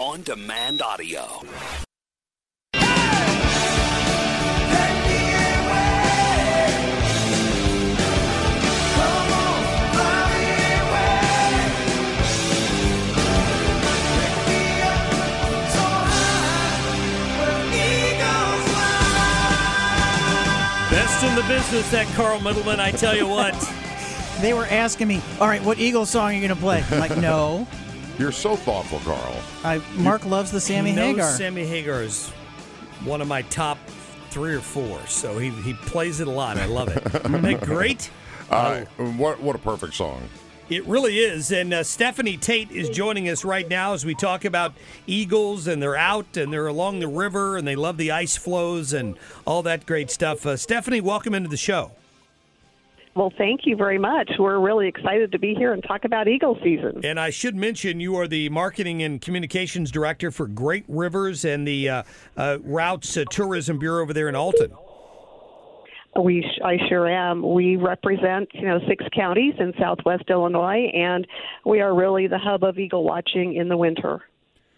[0.00, 1.20] On demand audio.
[20.90, 22.80] Best in the business, that Carl Middleman.
[22.80, 23.54] I tell you what.
[24.40, 26.84] They were asking me, all right, what Eagles song are you going to play?
[26.90, 27.68] I'm like, no.
[28.18, 29.34] You're so thoughtful, Carl.
[29.64, 31.32] I, Mark loves the Sammy he knows Hagar.
[31.32, 32.30] Sammy Hagar is
[33.04, 33.78] one of my top
[34.30, 36.56] three or four, so he, he plays it a lot.
[36.56, 37.04] I love it.
[37.14, 38.10] Isn't that great?
[38.50, 38.82] Uh,
[39.16, 40.28] what what a perfect song.
[40.70, 41.52] It really is.
[41.52, 44.72] And uh, Stephanie Tate is joining us right now as we talk about
[45.06, 48.94] Eagles and they're out and they're along the river and they love the ice floes
[48.94, 50.46] and all that great stuff.
[50.46, 51.90] Uh, Stephanie, welcome into the show.
[53.16, 54.28] Well, thank you very much.
[54.40, 57.00] We're really excited to be here and talk about Eagle season.
[57.04, 61.66] And I should mention you are the marketing and communications director for Great Rivers and
[61.66, 62.02] the uh,
[62.36, 64.72] uh, Routes uh, Tourism Bureau over there in Alton.
[66.20, 67.54] We, I sure am.
[67.54, 71.26] We represent, you know, six counties in Southwest Illinois, and
[71.64, 74.22] we are really the hub of eagle watching in the winter.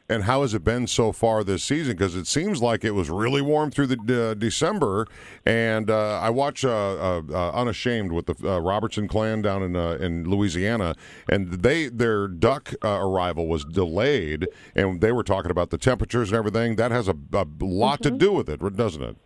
[0.08, 1.94] And how has it been so far this season?
[1.96, 5.06] Because it seems like it was really warm through the uh, December.
[5.44, 9.74] And uh, I watch uh, uh, uh, Unashamed with the uh, Robertson clan down in
[9.76, 10.94] in Louisiana,
[11.28, 16.38] and they their duck arrival was delayed, and they were talking about the temperatures and
[16.38, 16.76] everything.
[16.76, 18.02] That has a, a lot Mm-hmm.
[18.02, 19.16] to do with it, doesn't it?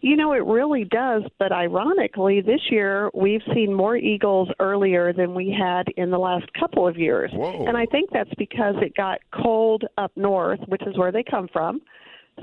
[0.00, 5.34] You know, it really does, but ironically, this year we've seen more eagles earlier than
[5.34, 7.30] we had in the last couple of years.
[7.32, 7.66] Whoa.
[7.66, 11.48] And I think that's because it got cold up north, which is where they come
[11.52, 11.80] from,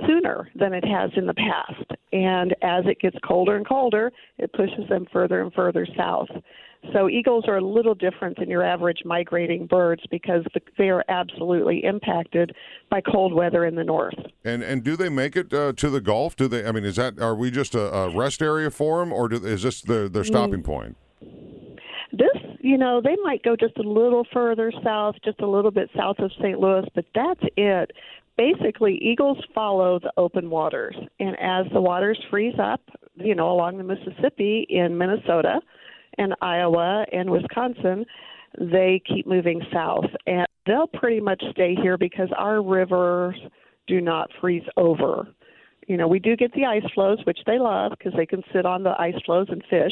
[0.06, 1.92] sooner than it has in the past.
[2.12, 6.30] And as it gets colder and colder, it pushes them further and further south.
[6.94, 11.04] So eagles are a little different than your average migrating birds because the, they are
[11.10, 12.56] absolutely impacted
[12.90, 14.16] by cold weather in the north.
[14.44, 16.36] And and do they make it uh, to the Gulf?
[16.36, 16.66] Do they?
[16.66, 19.38] I mean, is that are we just a, a rest area for them, or do,
[19.38, 20.98] is this their their stopping point?
[22.12, 25.90] This, you know, they might go just a little further south, just a little bit
[25.98, 26.58] south of St.
[26.60, 27.92] Louis, but that's it.
[28.38, 32.82] Basically, eagles follow the open waters, and as the waters freeze up,
[33.16, 35.60] you know, along the Mississippi in Minnesota
[36.18, 38.06] and Iowa and Wisconsin,
[38.60, 43.36] they keep moving south, and they'll pretty much stay here because our rivers
[43.88, 45.28] do not freeze over.
[45.88, 48.66] You know, we do get the ice floes, which they love because they can sit
[48.66, 49.92] on the ice floes and fish.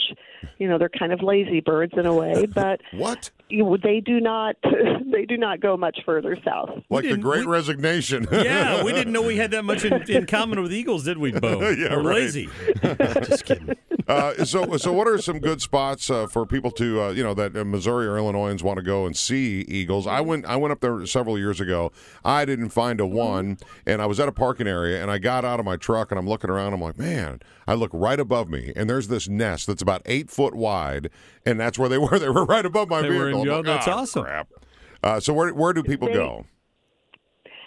[0.58, 3.30] You know, they're kind of lazy birds in a way, but What?
[3.50, 4.56] you, they do not
[5.12, 6.70] they do not go much further south.
[6.90, 8.28] Like the Great we- Resignation?
[8.32, 11.32] Yeah, we didn't know we had that much in, in common with Eagles, did we,
[11.32, 11.70] Bo?
[11.70, 12.16] Yeah, We're right.
[12.22, 12.50] lazy.
[12.82, 13.76] Just kidding.
[14.08, 17.34] Uh, so, so what are some good spots uh, for people to, uh, you know,
[17.34, 20.06] that uh, Missouri or Illinoisans want to go and see Eagles?
[20.08, 21.92] I went, I went up there several years ago.
[22.26, 25.46] I didn't find a one, and I was at a parking area, and I got
[25.46, 26.74] out of my truck, and I'm looking around.
[26.74, 30.30] I'm like, man, I look right above me, and there's this nest that's about eight
[30.30, 31.10] foot wide,
[31.46, 32.20] and that's where they were.
[32.24, 33.42] They were right above my They were in- vehicle.
[33.42, 34.48] I'm yeah, like, that's "Ah, awesome." Crap.
[35.04, 36.46] Uh, so where where do people They- go?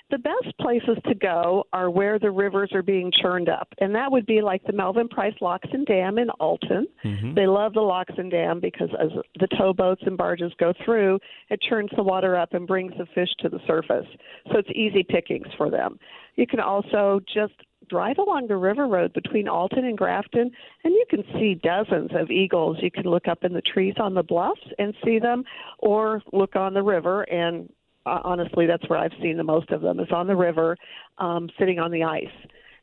[0.08, 4.12] The best places to go are where the rivers are being churned up, and that
[4.12, 6.87] would be like the Melvin Price Locks and Dam in Alton.
[7.05, 7.35] Mm-hmm.
[7.35, 9.08] They love the locks and dam because as
[9.41, 11.19] the towboats and barges go through,
[11.50, 14.06] it churns the water up and brings the fish to the surface.
[14.53, 15.99] So it's easy pickings for them.
[16.37, 17.55] You can also just
[17.88, 20.50] drive along the river road between Alton and Grafton,
[20.85, 22.79] and you can see dozens of eagles.
[22.81, 25.43] You can look up in the trees on the bluffs and see them,
[25.79, 27.69] or look on the river and
[28.06, 30.76] honestly, that's where I've seen the most of them is on the river,
[31.19, 32.25] um, sitting on the ice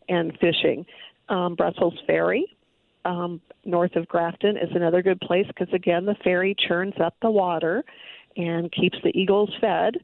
[0.10, 0.86] and fishing.
[1.30, 2.46] Um, Brussels Ferry,
[3.06, 7.32] um, north of Grafton, is another good place because, again, the ferry churns up the
[7.32, 7.84] water
[8.36, 9.96] and keeps the eagles fed.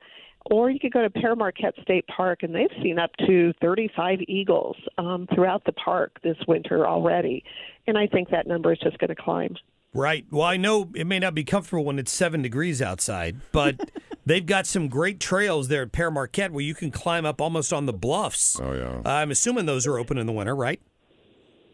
[0.45, 4.19] Or you could go to Pere Marquette State Park, and they've seen up to 35
[4.27, 7.43] eagles um, throughout the park this winter already.
[7.87, 9.55] And I think that number is just going to climb.
[9.93, 10.25] Right.
[10.31, 13.91] Well, I know it may not be comfortable when it's seven degrees outside, but
[14.29, 17.73] they've got some great trails there at Pere Marquette where you can climb up almost
[17.73, 18.57] on the bluffs.
[18.61, 19.01] Oh yeah.
[19.03, 20.79] I'm assuming those are open in the winter, right?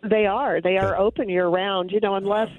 [0.01, 0.61] They are.
[0.61, 1.91] They are open year round.
[1.91, 2.49] You know, unless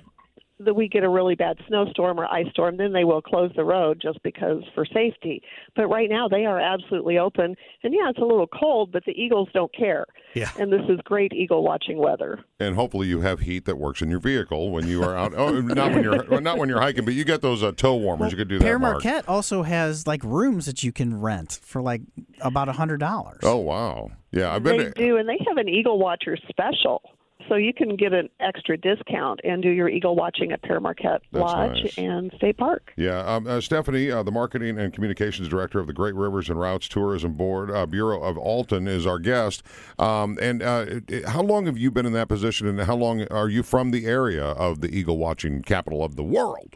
[0.59, 3.65] that we get a really bad snowstorm or ice storm, then they will close the
[3.65, 5.43] road just because for safety.
[5.75, 7.55] But right now they are absolutely open.
[7.83, 10.07] And yeah, it's a little cold, but the eagles don't care.
[10.35, 10.51] Yeah.
[10.59, 12.41] And this is great eagle watching weather.
[12.59, 15.35] And hopefully you have heat that works in your vehicle when you are out.
[15.37, 18.31] Oh, not when you're not when you're hiking, but you get those uh, toe warmers.
[18.33, 18.65] you could do that.
[18.65, 19.05] Pere Mark.
[19.05, 22.01] Marquette also has like rooms that you can rent for like
[22.41, 23.41] about a hundred dollars.
[23.43, 24.11] Oh wow.
[24.33, 24.79] Yeah, I've been.
[24.79, 27.03] They to- do, and they have an eagle watcher special.
[27.49, 31.23] So you can get an extra discount and do your eagle watching at Pere Marquette
[31.33, 31.99] That's Lodge nice.
[31.99, 32.93] and State Park.
[32.97, 36.59] Yeah, um, uh, Stephanie, uh, the marketing and communications director of the Great Rivers and
[36.59, 39.63] Routes Tourism Board uh, Bureau of Alton, is our guest.
[39.99, 40.87] Um, and uh,
[41.27, 44.07] how long have you been in that position, and how long are you from the
[44.07, 46.75] area of the eagle watching capital of the world?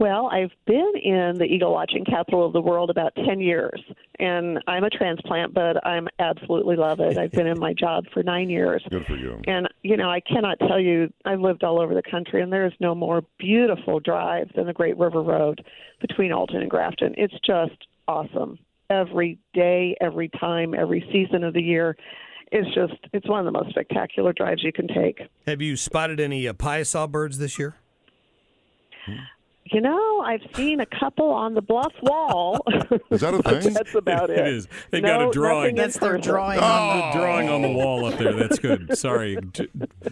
[0.00, 3.78] Well, I've been in the eagle watching capital of the world about 10 years,
[4.18, 7.18] and I'm a transplant, but I'm absolutely love it.
[7.18, 8.82] I've been in my job for nine years.
[8.88, 9.42] Good for you.
[9.46, 12.64] And, you know, I cannot tell you, I've lived all over the country, and there
[12.64, 15.62] is no more beautiful drive than the Great River Road
[16.00, 17.14] between Alton and Grafton.
[17.18, 18.58] It's just awesome.
[18.88, 21.94] Every day, every time, every season of the year.
[22.50, 25.20] It's just, it's one of the most spectacular drives you can take.
[25.46, 27.76] Have you spotted any uh, Piasa birds this year?
[29.66, 32.60] You know, I've seen a couple on the bluff wall.
[33.10, 33.72] Is that a thing?
[33.72, 34.38] That's about it.
[34.40, 34.68] It is.
[34.90, 35.58] They no, got a drawing.
[35.58, 36.30] nothing in That's their person.
[36.32, 36.56] drawing.
[36.58, 38.32] The drawing on the wall up there.
[38.32, 38.96] That's good.
[38.98, 39.38] Sorry,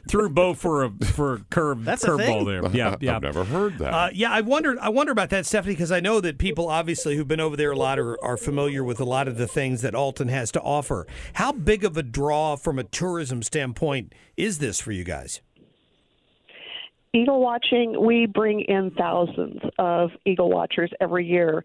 [0.06, 2.45] threw Bo for a for a curve That's a curveball thing?
[2.47, 2.67] there.
[2.77, 3.17] Yeah, yeah.
[3.17, 3.93] I've never heard that.
[3.93, 4.79] Uh, yeah, I wondered.
[4.79, 7.73] I wonder about that, Stephanie, because I know that people obviously who've been over there
[7.73, 10.61] a lot are, are familiar with a lot of the things that Alton has to
[10.61, 11.06] offer.
[11.33, 15.41] How big of a draw from a tourism standpoint is this for you guys?
[17.23, 21.65] Eagle watching, we bring in thousands of eagle watchers every year.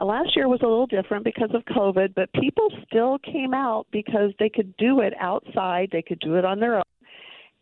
[0.00, 3.86] Uh, last year was a little different because of COVID, but people still came out
[3.92, 6.82] because they could do it outside, they could do it on their own,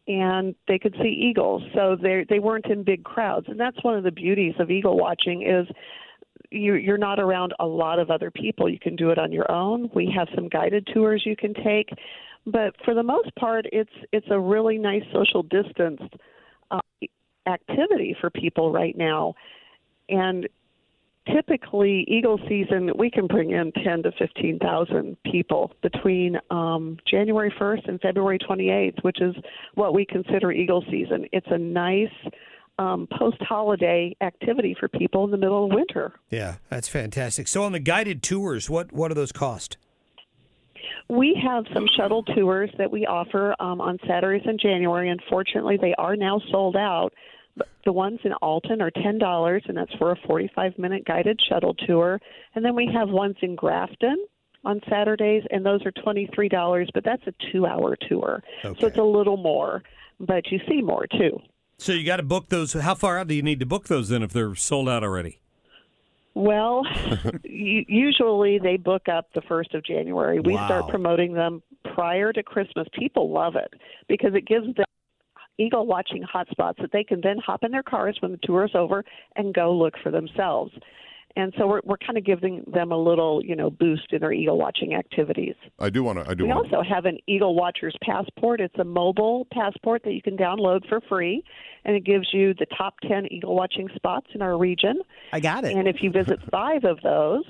[0.06, 1.62] and they could see eagles.
[1.74, 4.96] So they they weren't in big crowds, and that's one of the beauties of eagle
[4.96, 5.66] watching is
[6.50, 8.68] you, you're not around a lot of other people.
[8.68, 9.90] You can do it on your own.
[9.94, 11.90] We have some guided tours you can take,
[12.46, 16.00] but for the most part, it's it's a really nice social distance
[17.48, 19.34] activity for people right now.
[20.08, 20.48] And
[21.32, 27.88] typically, eagle season, we can bring in 10 to 15,000 people between um, January 1st
[27.88, 29.34] and February 28th, which is
[29.74, 31.26] what we consider eagle season.
[31.32, 32.08] It's a nice
[32.78, 36.12] um, post holiday activity for people in the middle of winter.
[36.30, 37.48] Yeah, that's fantastic.
[37.48, 39.76] So on the guided tours, what what do those cost?
[41.08, 45.08] We have some shuttle tours that we offer um, on Saturdays in January.
[45.08, 47.12] Unfortunately, they are now sold out.
[47.84, 51.74] The ones in Alton are ten dollars, and that's for a forty-five minute guided shuttle
[51.86, 52.20] tour.
[52.54, 54.26] And then we have ones in Grafton
[54.64, 56.90] on Saturdays, and those are twenty-three dollars.
[56.92, 58.78] But that's a two-hour tour, Okay.
[58.80, 59.82] so it's a little more,
[60.20, 61.38] but you see more too.
[61.78, 62.72] So you got to book those.
[62.72, 63.86] How far out do you need to book?
[63.86, 65.38] Those then if they're sold out already.
[66.34, 66.84] Well,
[67.44, 70.40] usually they book up the first of January.
[70.40, 70.66] We Wow.
[70.66, 71.62] start promoting them
[71.94, 72.86] prior to Christmas.
[72.98, 73.72] People love it
[74.08, 74.84] because it gives them
[75.58, 78.70] eagle watching hotspots that they can then hop in their cars when the tour is
[78.74, 79.04] over
[79.36, 80.72] and go look for themselves.
[81.36, 84.32] And so we're we're kind of giving them a little, you know, boost in their
[84.32, 85.54] eagle watching activities.
[85.78, 86.28] I do want to.
[86.28, 86.72] I do We want.
[86.72, 88.60] also have an Eagle Watchers passport.
[88.60, 91.44] It's a mobile passport that you can download for free,
[91.84, 95.00] and it gives you the top 10 eagle watching spots in our region.
[95.32, 95.76] I got it.
[95.76, 97.44] And if you visit five of those,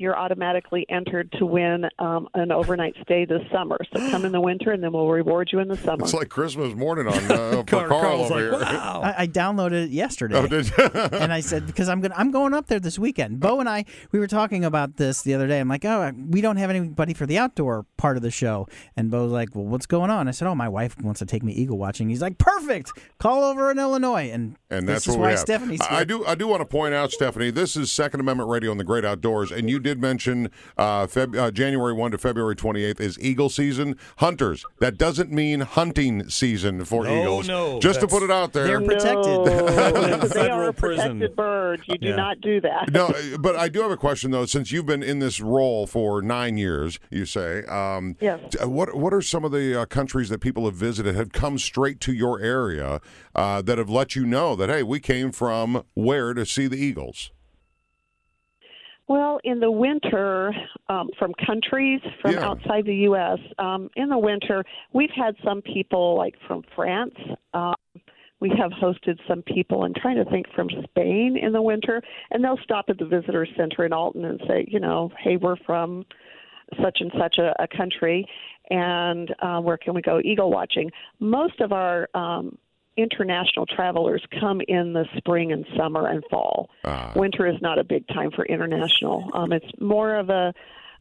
[0.00, 3.76] you're automatically entered to win um, an overnight stay this summer.
[3.92, 6.04] So come in the winter, and then we'll reward you in the summer.
[6.04, 8.52] It's like Christmas morning on uh, Carl- Carl over like, here.
[8.52, 9.00] wow.
[9.04, 10.36] I, I downloaded it yesterday.
[10.36, 10.84] Oh, did you?
[10.94, 13.40] and I said because I'm gonna I'm going up there this weekend.
[13.40, 15.60] Bo and I we were talking about this the other day.
[15.60, 18.66] I'm like, oh, we don't have anybody for the outdoor part of the show.
[18.96, 20.28] And Bo's like, well, what's going on?
[20.28, 22.08] I said, oh, my wife wants to take me eagle watching.
[22.08, 22.92] He's like, perfect.
[23.18, 25.40] Call over in Illinois, and And this that's is what why we have.
[25.40, 25.98] Stephanie's I here.
[25.98, 26.26] I do.
[26.26, 27.50] I do want to point out, Stephanie.
[27.50, 31.06] This is Second Amendment Radio in the Great Outdoors, and you did did mention uh,
[31.06, 33.96] Feb- uh, January 1 to February 28th is eagle season.
[34.18, 37.48] Hunters, that doesn't mean hunting season for No, eagles.
[37.48, 38.66] no, Just to put it out there.
[38.66, 39.24] They're protected.
[39.24, 41.18] No, they are prison.
[41.18, 41.82] protected birds.
[41.88, 42.16] You do Yeah.
[42.16, 42.90] not do that.
[42.92, 44.46] no, but I do have a question though.
[44.46, 48.40] Since you've been in this role for nine years, you say, um, Yes.
[48.64, 51.98] What What are some of the uh, countries that people have visited have come straight
[52.00, 53.00] to your area
[53.34, 56.76] uh, that have let you know that hey, we came from where to see the
[56.76, 57.32] eagles?
[59.10, 60.54] Well, in the winter,
[60.88, 62.48] um, from countries from Yeah.
[62.48, 67.16] outside the U.S., um, in the winter, we've had some people like from France.
[67.52, 67.74] Um,
[68.38, 72.00] we have hosted some people, and trying to think from Spain in the winter,
[72.30, 75.56] and they'll stop at the visitor center in Alton and say, you know, hey, we're
[75.66, 76.06] from
[76.80, 78.24] such and such a, a country,
[78.70, 80.88] and uh, where can we go eagle watching?
[81.18, 82.56] Most of our um,
[82.96, 86.70] international travelers come in the spring and summer and fall.
[86.84, 87.12] Ah.
[87.16, 89.30] Winter is not a big time for international.
[89.34, 90.52] Um, it's more of a,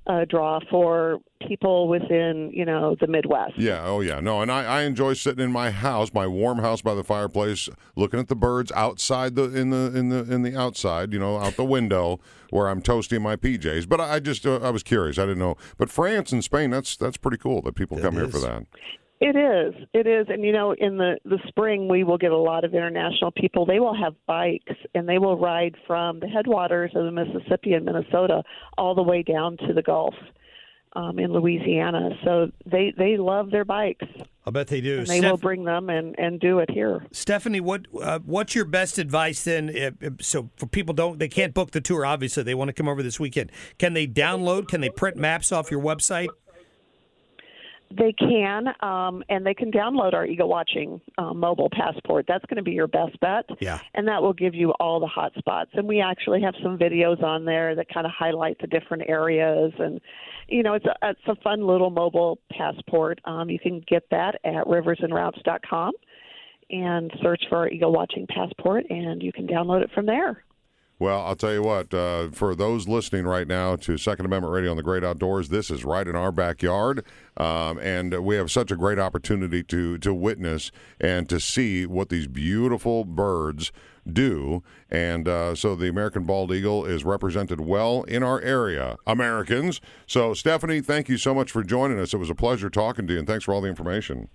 [0.07, 3.57] a draw for people within, you know, the Midwest.
[3.57, 6.81] Yeah, oh yeah, no, and I, I enjoy sitting in my house, my warm house
[6.81, 10.57] by the fireplace, looking at the birds outside the in the in the in the
[10.57, 12.19] outside, you know, out the window
[12.49, 13.87] where I'm toasting my PJs.
[13.87, 15.57] But I I just uh, I was curious, I didn't know.
[15.77, 18.65] But France and Spain, that's that's pretty cool that people come here for that.
[19.21, 19.87] It is.
[19.93, 20.27] It is.
[20.29, 23.65] And you know, in the the spring we will get a lot of international people.
[23.65, 27.83] They will have bikes and they will ride from the headwaters of the Mississippi in
[27.85, 28.43] Minnesota
[28.77, 30.13] all the way down to the Gulf
[30.93, 32.11] um, in Louisiana.
[32.23, 34.05] So they they love their bikes
[34.45, 34.99] I bet they do.
[34.99, 37.05] and they Steph- will bring them and and do it here.
[37.11, 39.69] Stephanie, what uh, what's your best advice then?
[39.69, 42.05] If, if- so for people don't they can't book the tour.
[42.05, 43.51] Obviously, they want to come over this weekend.
[43.77, 44.67] Can they download?
[44.69, 46.29] Can they print maps off your website?
[47.91, 52.25] They can, um, and they can download our Eagle Watching uh, mobile passport.
[52.27, 53.49] That's going to be your best bet.
[53.59, 53.79] Yeah.
[53.95, 55.71] And that will give you all the hot spots.
[55.73, 59.71] And we actually have some videos on there that kind of highlight the different areas.
[59.79, 59.99] And,
[60.47, 63.19] you know, it's a, it's a fun little mobile passport.
[63.25, 65.93] Um, you can get that at riversandroutes.com
[66.69, 70.43] and search for our Eagle Watching passport, and you can download it from there.
[70.99, 74.71] Well, I'll tell you what, uh, for those listening right now to Second Amendment Radio
[74.71, 77.05] on the Great Outdoors, this is right in our backyard.
[77.37, 82.09] Um, and we have such a great opportunity to, to witness and to see what
[82.09, 83.71] these beautiful birds
[84.11, 84.61] do.
[84.89, 89.79] And uh, so the American bald eagle is represented well in our area, Americans.
[90.05, 92.13] So, Stephanie, thank you so much for joining us.
[92.13, 94.27] It was a pleasure talking to you, and thanks for all the information.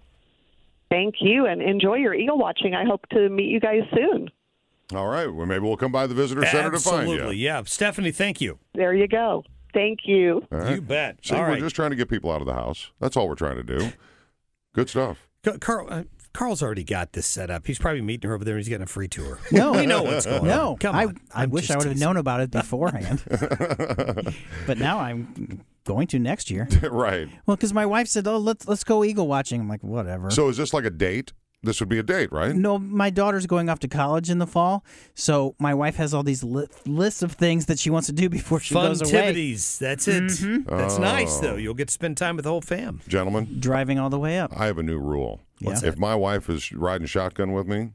[0.88, 2.74] Thank you, and enjoy your Eagle Watching.
[2.74, 4.30] I hope to meet you guys soon.
[4.92, 5.26] All right.
[5.32, 7.14] Well, maybe we'll come by the visitor center to find you.
[7.14, 7.62] Absolutely, yeah.
[7.64, 8.58] Stephanie, thank you.
[8.74, 9.44] There you go.
[9.72, 10.46] Thank you.
[10.52, 10.74] All right.
[10.76, 11.18] You bet.
[11.24, 11.60] See, All we're right.
[11.60, 12.92] just trying to get people out of the house.
[13.00, 13.92] That's all we're trying to do.
[14.74, 15.26] Good stuff.
[15.42, 17.66] Ca- Carl, uh, Carl's already got this set up.
[17.66, 18.54] He's probably meeting her over there.
[18.54, 19.38] and He's getting a free tour.
[19.50, 20.70] No, we know what's going no.
[20.72, 20.76] on.
[20.78, 21.16] Come I, on.
[21.34, 22.06] I I'm wish I just would have teasing.
[22.06, 23.22] known about it beforehand.
[24.66, 26.68] but now I'm going to next year.
[26.90, 27.28] right.
[27.46, 30.30] Well, because my wife said, "Oh, let's let's go eagle watching." I'm like, whatever.
[30.30, 31.32] So is this like a date?
[31.64, 32.54] This would be a date, right?
[32.54, 36.22] no, my daughter's going off to college in the fall, so my wife has all
[36.22, 39.10] these li- lists of things that she wants to do before she Fun goes away.
[39.20, 39.78] activities.
[39.78, 40.22] That's it.
[40.24, 40.76] Mm-hmm.
[40.76, 41.40] That's nice, Oh.
[41.42, 41.56] though.
[41.56, 43.00] You'll get to spend time with the whole fam.
[43.08, 44.52] Gentlemen, Driving all the way up.
[44.56, 45.40] I have a new rule.
[45.60, 47.90] What's If my wife is riding shotgun with me,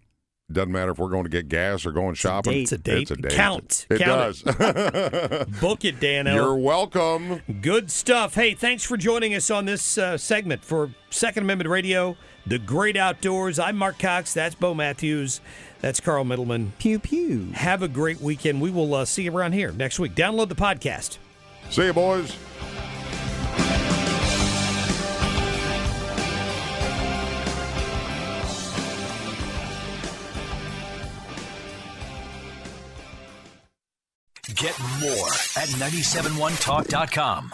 [0.52, 2.54] doesn't matter if we're going to get gas or going shopping.
[2.54, 2.62] date.
[2.64, 3.02] It's a date.
[3.04, 3.32] It's a date.
[3.34, 3.86] Count.
[3.92, 4.42] It Count does.
[5.62, 6.34] Book it, Danno.
[6.34, 7.42] You're welcome.
[7.62, 8.34] Good stuff.
[8.34, 12.18] Hey, thanks for joining us on this uh, segment for Second Amendment Radio,
[12.50, 13.60] The Great Outdoors.
[13.60, 14.34] I'm Mark Cox.
[14.34, 15.40] That's Bo Matthews.
[15.82, 16.74] That's Carl Middleman.
[16.80, 17.52] Pew pew.
[17.54, 18.60] Have a great weekend.
[18.60, 20.16] We will uh, see you around here next week.
[20.16, 21.20] Download the podcast.
[21.70, 22.36] See you, boys.
[34.56, 37.54] Get more at 971talk.com.